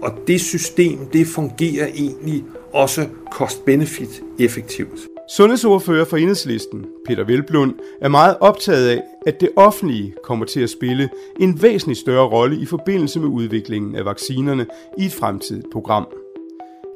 Og 0.01 0.11
det 0.27 0.41
system, 0.41 0.99
det 1.13 1.27
fungerer 1.27 1.87
egentlig 1.87 2.43
også 2.73 3.07
cost-benefit 3.31 4.23
effektivt. 4.39 5.16
Sundhedsordfører 5.29 6.05
for 6.05 6.17
Enhedslisten, 6.17 6.85
Peter 7.07 7.23
Velblund, 7.23 7.73
er 8.01 8.09
meget 8.09 8.37
optaget 8.39 8.89
af, 8.89 9.01
at 9.25 9.41
det 9.41 9.49
offentlige 9.55 10.13
kommer 10.23 10.45
til 10.45 10.59
at 10.59 10.69
spille 10.69 11.09
en 11.39 11.61
væsentlig 11.61 11.97
større 11.97 12.27
rolle 12.27 12.61
i 12.61 12.65
forbindelse 12.65 13.19
med 13.19 13.27
udviklingen 13.27 13.95
af 13.95 14.05
vaccinerne 14.05 14.65
i 14.97 15.05
et 15.05 15.13
fremtidigt 15.13 15.65
program. 15.71 16.07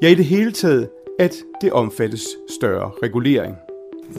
Ja, 0.02 0.08
i 0.08 0.16
det 0.16 0.26
hele 0.26 0.52
taget, 0.52 0.90
at 1.20 1.36
det 1.62 1.72
omfattes 1.72 2.28
større 2.60 2.92
regulering. 3.04 3.56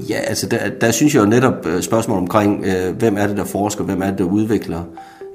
Ja, 0.09 0.19
altså 0.19 0.49
der, 0.49 0.59
der 0.81 0.91
synes 0.91 1.15
jeg 1.15 1.21
jo 1.21 1.29
netop 1.29 1.67
øh, 1.67 1.83
spørgsmål 1.83 2.19
omkring, 2.19 2.65
øh, 2.65 2.97
hvem 2.97 3.17
er 3.17 3.27
det, 3.27 3.37
der 3.37 3.45
forsker, 3.45 3.85
hvem 3.85 4.03
er 4.03 4.07
det, 4.11 4.19
der 4.19 4.25
udvikler, 4.25 4.83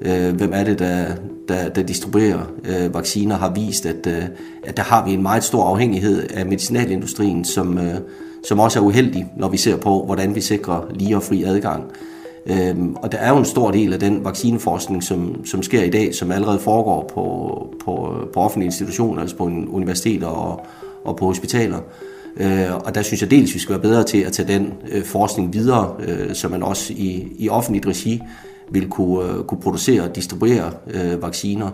øh, 0.02 0.36
hvem 0.36 0.50
er 0.54 0.64
det, 0.64 0.78
der, 0.78 1.06
der, 1.48 1.68
der 1.68 1.82
distribuerer 1.82 2.40
øh, 2.64 2.94
vacciner, 2.94 3.36
har 3.36 3.52
vist, 3.54 3.86
at, 3.86 4.06
øh, 4.06 4.24
at 4.64 4.76
der 4.76 4.82
har 4.82 5.04
vi 5.04 5.12
en 5.12 5.22
meget 5.22 5.44
stor 5.44 5.64
afhængighed 5.64 6.26
af 6.34 6.46
medicinalindustrien, 6.46 7.44
som, 7.44 7.78
øh, 7.78 7.94
som 8.44 8.60
også 8.60 8.78
er 8.78 8.84
uheldig, 8.84 9.26
når 9.36 9.48
vi 9.48 9.56
ser 9.56 9.76
på, 9.76 10.04
hvordan 10.04 10.34
vi 10.34 10.40
sikrer 10.40 10.80
lige 10.94 11.16
og 11.16 11.22
fri 11.22 11.42
adgang. 11.42 11.84
Øhm, 12.46 12.94
og 12.94 13.12
der 13.12 13.18
er 13.18 13.30
jo 13.30 13.36
en 13.36 13.44
stor 13.44 13.70
del 13.70 13.92
af 13.92 14.00
den 14.00 14.24
vaccineforskning, 14.24 15.02
som, 15.02 15.44
som 15.44 15.62
sker 15.62 15.82
i 15.82 15.90
dag, 15.90 16.14
som 16.14 16.32
allerede 16.32 16.58
foregår 16.58 17.10
på, 17.14 17.24
på, 17.84 18.14
på 18.34 18.40
offentlige 18.40 18.66
institutioner, 18.66 19.20
altså 19.20 19.36
på 19.36 19.44
universiteter 19.68 20.26
og, 20.26 20.66
og 21.04 21.16
på 21.16 21.24
hospitaler. 21.26 21.78
Øh, 22.36 22.74
og 22.84 22.94
der 22.94 23.02
synes 23.02 23.22
jeg 23.22 23.30
dels, 23.30 23.54
vi 23.54 23.58
skal 23.58 23.72
være 23.72 23.82
bedre 23.82 24.04
til 24.04 24.18
at 24.18 24.32
tage 24.32 24.48
den 24.48 24.72
øh, 24.90 25.04
forskning 25.04 25.52
videre, 25.52 25.94
øh, 26.08 26.34
så 26.34 26.48
man 26.48 26.62
også 26.62 26.92
i, 26.92 27.32
i 27.38 27.48
offentligt 27.48 27.86
regi 27.86 28.22
vil 28.70 28.88
kunne, 28.88 29.32
øh, 29.32 29.44
kunne 29.44 29.60
producere 29.60 30.02
og 30.02 30.16
distribuere 30.16 30.70
øh, 30.86 31.22
vacciner. 31.22 31.70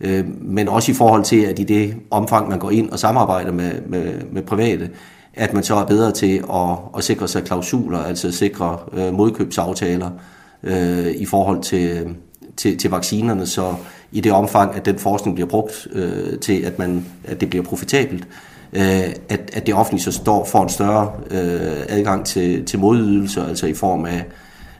Øh, 0.00 0.24
men 0.40 0.68
også 0.68 0.92
i 0.92 0.94
forhold 0.94 1.24
til, 1.24 1.40
at 1.40 1.58
i 1.58 1.64
det 1.64 1.94
omfang, 2.10 2.48
man 2.48 2.58
går 2.58 2.70
ind 2.70 2.90
og 2.90 2.98
samarbejder 2.98 3.52
med, 3.52 3.72
med, 3.86 4.12
med 4.32 4.42
private, 4.42 4.90
at 5.38 5.54
man 5.54 5.62
så 5.62 5.74
er 5.74 5.84
bedre 5.84 6.12
til 6.12 6.44
at, 6.52 6.78
at 6.96 7.04
sikre 7.04 7.28
sig 7.28 7.44
klausuler, 7.44 7.98
altså 7.98 8.32
sikre 8.32 8.78
øh, 8.92 9.14
modkøbsaftaler 9.14 10.10
øh, 10.62 11.06
i 11.06 11.24
forhold 11.24 11.62
til, 11.62 12.16
til, 12.56 12.78
til 12.78 12.90
vaccinerne, 12.90 13.46
så 13.46 13.74
i 14.12 14.20
det 14.20 14.32
omfang, 14.32 14.74
at 14.74 14.84
den 14.84 14.98
forskning 14.98 15.34
bliver 15.34 15.48
brugt 15.48 15.88
øh, 15.92 16.38
til, 16.38 16.62
at, 16.62 16.78
man, 16.78 17.06
at 17.24 17.40
det 17.40 17.50
bliver 17.50 17.64
profitabelt, 17.64 18.28
øh, 18.72 18.82
at, 19.28 19.50
at 19.52 19.66
det 19.66 19.74
offentlige 19.74 20.02
så 20.02 20.12
står 20.12 20.44
for 20.44 20.62
en 20.62 20.68
større 20.68 21.12
øh, 21.30 21.86
adgang 21.88 22.26
til, 22.26 22.64
til 22.64 22.78
modydelser, 22.78 23.46
altså 23.46 23.66
i 23.66 23.74
form 23.74 24.04
af 24.04 24.24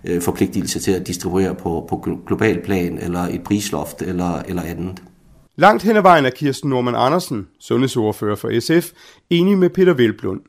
øh, 0.04 0.22
forpligtelse 0.22 0.80
til 0.80 0.92
at 0.92 1.06
distribuere 1.06 1.54
på, 1.54 1.86
på 1.88 2.20
global 2.26 2.62
plan, 2.64 2.98
eller 2.98 3.20
et 3.20 3.42
prisloft, 3.44 4.02
eller, 4.02 4.42
eller 4.48 4.62
andet. 4.62 5.02
Langt 5.60 5.82
hen 5.82 5.96
ad 5.96 6.02
vejen 6.02 6.26
er 6.26 6.30
Kirsten 6.30 6.70
Norman 6.70 6.94
Andersen, 6.94 7.48
sundhedsordfører 7.60 8.36
for 8.36 8.60
SF, 8.60 8.90
enig 9.30 9.58
med 9.58 9.70
Peter 9.70 9.94
Velblund. 9.94 10.40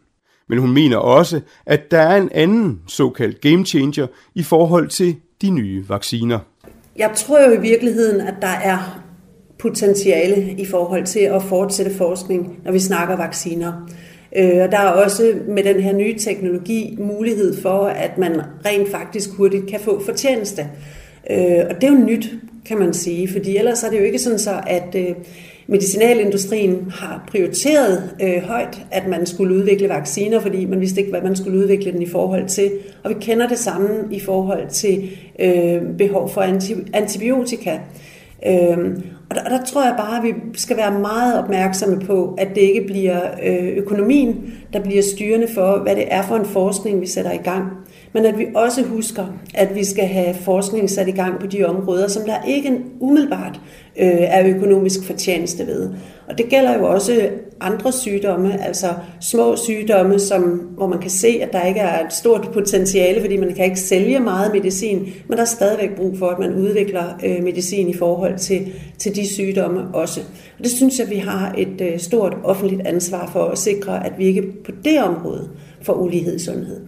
Men 0.49 0.57
hun 0.57 0.73
mener 0.73 0.97
også, 0.97 1.41
at 1.65 1.91
der 1.91 1.99
er 1.99 2.17
en 2.17 2.29
anden 2.31 2.81
såkaldt 2.87 3.41
game 3.41 3.65
changer 3.65 4.07
i 4.35 4.43
forhold 4.43 4.87
til 4.87 5.15
de 5.41 5.49
nye 5.49 5.85
vacciner. 5.89 6.39
Jeg 6.97 7.11
tror 7.15 7.49
jo 7.49 7.51
i 7.51 7.61
virkeligheden, 7.61 8.21
at 8.21 8.33
der 8.41 8.47
er 8.47 9.01
potentiale 9.59 10.51
i 10.51 10.65
forhold 10.65 11.05
til 11.05 11.19
at 11.19 11.43
fortsætte 11.43 11.97
forskning, 11.97 12.59
når 12.65 12.71
vi 12.71 12.79
snakker 12.79 13.15
vacciner. 13.15 13.73
Øh, 14.35 14.63
og 14.63 14.71
der 14.71 14.77
er 14.77 15.03
også 15.03 15.39
med 15.47 15.63
den 15.63 15.79
her 15.79 15.93
nye 15.93 16.17
teknologi 16.17 16.95
mulighed 16.99 17.61
for, 17.61 17.85
at 17.85 18.17
man 18.17 18.41
rent 18.65 18.91
faktisk 18.91 19.29
hurtigt 19.37 19.67
kan 19.67 19.79
få 19.79 20.03
fortjeneste. 20.05 20.69
Øh, 21.29 21.65
og 21.69 21.75
det 21.75 21.83
er 21.83 21.91
jo 21.91 22.05
nyt, 22.05 22.29
kan 22.65 22.77
man 22.77 22.93
sige, 22.93 23.27
fordi 23.27 23.57
ellers 23.57 23.83
er 23.83 23.89
det 23.89 23.99
jo 23.99 24.03
ikke 24.03 24.19
sådan 24.19 24.39
så, 24.39 24.61
at 24.67 24.95
øh, 24.95 25.15
medicinalindustrien 25.67 26.91
har 26.91 27.23
prioriteret 27.31 28.09
øh, 28.21 28.43
højt, 28.43 28.85
at 28.91 29.07
man 29.07 29.25
skulle 29.25 29.55
udvikle 29.55 29.89
vacciner, 29.89 30.39
fordi 30.39 30.65
man 30.65 30.81
vidste 30.81 30.99
ikke, 30.99 31.11
hvad 31.11 31.21
man 31.21 31.35
skulle 31.35 31.57
udvikle 31.57 31.91
den 31.91 32.01
i 32.01 32.07
forhold 32.07 32.47
til. 32.47 32.71
Og 33.03 33.09
vi 33.09 33.15
kender 33.21 33.47
det 33.47 33.59
samme 33.59 33.87
i 34.11 34.19
forhold 34.19 34.69
til 34.69 35.09
øh, 35.39 35.81
behov 35.97 36.29
for 36.29 36.41
antibiotika. 36.93 37.79
Øh, 38.45 38.77
og 39.29 39.35
der, 39.35 39.43
og 39.43 39.49
der 39.49 39.63
tror 39.65 39.83
jeg 39.83 39.95
bare, 39.97 40.17
at 40.17 40.23
vi 40.23 40.33
skal 40.53 40.77
være 40.77 40.99
meget 40.99 41.43
opmærksomme 41.43 41.99
på, 41.99 42.35
at 42.37 42.47
det 42.55 42.61
ikke 42.61 42.85
bliver 42.87 43.21
øh, 43.43 43.67
økonomien, 43.77 44.53
der 44.73 44.79
bliver 44.79 45.03
styrende 45.03 45.47
for, 45.53 45.77
hvad 45.83 45.95
det 45.95 46.13
er 46.13 46.21
for 46.21 46.35
en 46.35 46.45
forskning, 46.45 47.01
vi 47.01 47.07
sætter 47.07 47.31
i 47.31 47.37
gang 47.37 47.63
men 48.13 48.25
at 48.25 48.39
vi 48.39 48.45
også 48.55 48.83
husker, 48.83 49.25
at 49.53 49.75
vi 49.75 49.83
skal 49.83 50.05
have 50.05 50.33
forskning 50.33 50.89
sat 50.89 51.07
i 51.07 51.11
gang 51.11 51.39
på 51.39 51.47
de 51.47 51.63
områder, 51.63 52.07
som 52.07 52.25
der 52.25 52.43
ikke 52.47 52.79
umiddelbart 52.99 53.61
øh, 53.99 54.07
er 54.07 54.55
økonomisk 54.55 55.03
fortjeneste 55.03 55.67
ved. 55.67 55.89
Og 56.27 56.37
det 56.37 56.45
gælder 56.49 56.77
jo 56.77 56.85
også 56.85 57.29
andre 57.61 57.91
sygdomme, 57.91 58.63
altså 58.65 58.87
små 59.21 59.55
sygdomme, 59.55 60.19
som, 60.19 60.41
hvor 60.77 60.87
man 60.87 60.99
kan 60.99 61.09
se, 61.09 61.39
at 61.41 61.53
der 61.53 61.65
ikke 61.65 61.79
er 61.79 62.05
et 62.05 62.13
stort 62.13 62.49
potentiale, 62.53 63.21
fordi 63.21 63.37
man 63.37 63.53
kan 63.53 63.65
ikke 63.65 63.79
sælge 63.79 64.19
meget 64.19 64.53
medicin, 64.53 65.13
men 65.27 65.37
der 65.37 65.43
er 65.43 65.47
stadigvæk 65.47 65.95
brug 65.95 66.17
for, 66.17 66.27
at 66.27 66.39
man 66.39 66.55
udvikler 66.55 67.03
øh, 67.25 67.43
medicin 67.43 67.89
i 67.89 67.93
forhold 67.93 68.37
til, 68.37 68.73
til 68.97 69.15
de 69.15 69.27
sygdomme 69.27 69.81
også. 69.93 70.19
Og 70.57 70.63
det 70.63 70.71
synes 70.71 70.99
jeg, 70.99 71.09
vi 71.09 71.15
har 71.15 71.55
et 71.57 71.81
øh, 71.81 71.99
stort 71.99 72.37
offentligt 72.43 72.87
ansvar 72.87 73.29
for 73.33 73.45
at 73.45 73.57
sikre, 73.57 74.05
at 74.05 74.13
vi 74.17 74.25
ikke 74.25 74.58
på 74.65 74.71
det 74.83 75.03
område 75.03 75.49
får 75.81 75.93
ulighed 75.93 76.35
i 76.35 76.39
sundhed. 76.39 76.87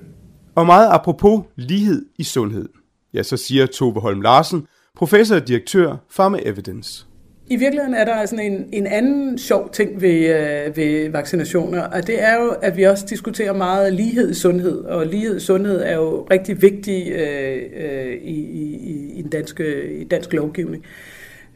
Og 0.55 0.65
meget 0.65 0.89
apropos 0.91 1.41
lighed 1.55 2.05
i 2.17 2.23
sundhed. 2.23 2.69
Ja, 3.13 3.23
så 3.23 3.37
siger 3.37 3.65
Tove 3.65 4.01
Holm 4.01 4.21
Larsen, 4.21 4.67
professor 4.95 5.35
og 5.35 5.47
direktør 5.47 5.95
Pharma 6.15 6.39
Evidence. 6.45 7.05
I 7.47 7.55
virkeligheden 7.55 7.93
er 7.93 8.05
der 8.05 8.25
sådan 8.25 8.51
en, 8.51 8.69
en 8.71 8.87
anden 8.87 9.37
sjov 9.37 9.69
ting 9.73 10.01
ved, 10.01 10.09
øh, 10.11 10.77
ved 10.77 11.09
vaccinationer, 11.09 11.81
og 11.81 12.07
det 12.07 12.23
er 12.23 12.41
jo, 12.43 12.49
at 12.61 12.77
vi 12.77 12.83
også 12.83 13.05
diskuterer 13.09 13.53
meget 13.53 13.93
lighed 13.93 14.31
i 14.31 14.33
sundhed, 14.33 14.77
og 14.77 15.05
lighed 15.05 15.37
i 15.37 15.39
sundhed 15.39 15.81
er 15.81 15.95
jo 15.95 16.27
rigtig 16.31 16.61
vigtig 16.61 17.11
øh, 17.11 17.61
øh, 17.75 18.13
i, 18.13 18.39
i, 18.39 19.11
i, 19.15 19.21
den 19.21 19.29
danske, 19.29 19.93
i 19.99 20.03
dansk 20.03 20.33
lovgivning. 20.33 20.85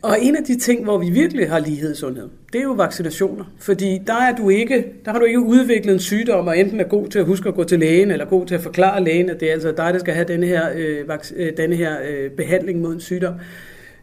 Og 0.06 0.18
en 0.22 0.36
af 0.36 0.44
de 0.44 0.60
ting, 0.60 0.84
hvor 0.84 0.98
vi 0.98 1.10
virkelig 1.10 1.50
har 1.50 1.60
lighed 1.60 1.94
i 1.94 1.98
sundhed, 1.98 2.30
det 2.54 2.60
er 2.60 2.64
jo 2.64 2.72
vaccinationer. 2.72 3.46
Fordi 3.60 4.02
der, 4.08 4.14
er 4.14 4.36
du 4.36 4.50
ikke, 4.50 4.86
der 5.06 5.12
har 5.12 5.20
du 5.20 5.26
ikke 5.26 5.40
udviklet 5.40 5.94
en 5.94 6.00
sygdom, 6.00 6.48
og 6.48 6.60
enten 6.60 6.80
er 6.80 6.84
god 6.84 7.08
til 7.08 7.20
at 7.20 7.26
huske 7.26 7.50
at 7.50 7.56
gå 7.56 7.64
til 7.64 7.80
lægen, 7.80 8.12
eller 8.12 8.26
god 8.26 8.46
til 8.46 8.56
at 8.56 8.62
forklare 8.62 9.04
lægen, 9.04 9.30
at 9.30 9.40
det 9.40 9.48
er 9.48 9.54
altså 9.54 9.72
dig, 9.78 9.94
der 9.94 10.00
skal 10.00 10.14
have 10.14 10.28
denne 10.28 10.46
her, 10.46 10.70
øh, 10.76 11.00
vac- 11.10 11.34
øh, 11.36 11.58
denne 11.58 11.76
her 11.76 11.96
øh, 12.10 12.32
behandling 12.32 12.82
mod 12.82 12.94
en 12.94 13.00
sygdom. 13.00 13.34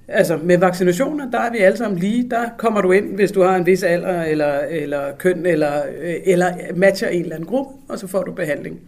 Altså 0.08 0.38
med 0.42 0.58
vaccinationer, 0.58 1.30
der 1.30 1.40
er 1.40 1.52
vi 1.52 1.58
alle 1.58 1.78
sammen 1.78 1.98
lige. 1.98 2.30
Der 2.30 2.44
kommer 2.58 2.80
du 2.80 2.92
ind, 2.92 3.14
hvis 3.14 3.32
du 3.32 3.42
har 3.42 3.56
en 3.56 3.66
vis 3.66 3.82
alder, 3.82 4.22
eller, 4.22 4.58
eller 4.58 5.02
køn, 5.18 5.46
eller, 5.46 5.72
øh, 6.02 6.14
eller 6.24 6.46
matcher 6.76 7.08
en 7.08 7.22
eller 7.22 7.34
anden 7.34 7.48
gruppe, 7.48 7.72
og 7.88 7.98
så 7.98 8.06
får 8.06 8.22
du 8.22 8.32
behandling. 8.32 8.80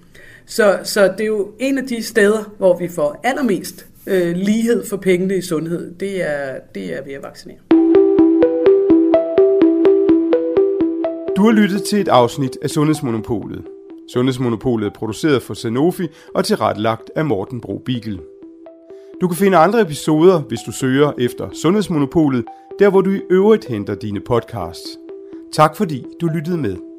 Så, 0.46 0.78
så 0.82 1.02
det 1.18 1.20
er 1.20 1.26
jo 1.26 1.48
en 1.58 1.78
af 1.78 1.84
de 1.84 2.02
steder, 2.02 2.54
hvor 2.58 2.78
vi 2.78 2.88
får 2.88 3.20
allermest 3.24 3.86
øh, 4.06 4.36
lighed 4.36 4.86
for 4.86 4.96
pengene 4.96 5.36
i 5.36 5.42
sundhed. 5.42 5.94
Det 6.00 6.30
er, 6.30 6.58
det 6.74 6.98
er 6.98 7.04
ved 7.04 7.12
at 7.12 7.22
vaccinere. 7.22 7.58
Du 11.36 11.42
har 11.42 11.52
lyttet 11.52 11.82
til 11.82 12.00
et 12.00 12.08
afsnit 12.08 12.58
af 12.62 12.70
Sundhedsmonopolet. 12.70 13.64
Sundhedsmonopolet 14.12 14.86
er 14.86 14.90
produceret 14.94 15.42
for 15.42 15.54
Sanofi 15.54 16.08
og 16.34 16.44
tilrettelagt 16.44 17.10
af 17.16 17.24
Morten 17.24 17.60
Bro 17.60 17.82
Bigel. 17.84 18.20
Du 19.20 19.28
kan 19.28 19.36
finde 19.36 19.56
andre 19.56 19.80
episoder, 19.80 20.40
hvis 20.40 20.60
du 20.66 20.72
søger 20.72 21.12
efter 21.18 21.48
Sundhedsmonopolet, 21.52 22.44
der 22.78 22.90
hvor 22.90 23.00
du 23.00 23.10
i 23.10 23.20
øvrigt 23.30 23.64
henter 23.64 23.94
dine 23.94 24.20
podcasts. 24.20 24.98
Tak 25.52 25.76
fordi 25.76 26.04
du 26.20 26.26
lyttede 26.26 26.58
med. 26.58 26.93